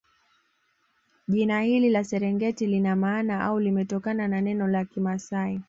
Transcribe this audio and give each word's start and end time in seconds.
Jina 1.27 1.61
hili 1.61 1.89
la 1.89 2.03
Serengeti 2.03 2.67
lina 2.67 2.95
maana 2.95 3.43
au 3.43 3.59
limetokana 3.59 4.27
na 4.27 4.41
neno 4.41 4.67
la 4.67 4.85
kimasai 4.85 5.59